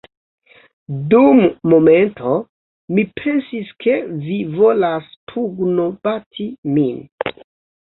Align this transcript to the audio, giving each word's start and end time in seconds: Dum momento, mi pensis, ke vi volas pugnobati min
Dum 1.11 1.41
momento, 1.73 2.31
mi 2.95 3.05
pensis, 3.21 3.71
ke 3.85 3.99
vi 4.25 4.41
volas 4.57 5.15
pugnobati 5.35 6.51
min 6.81 7.41